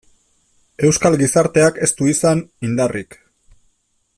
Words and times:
Euskal 0.87 1.17
gizarteak 1.23 1.77
ez 1.87 1.91
du 1.99 2.09
izan 2.13 2.41
indarrik. 2.69 3.19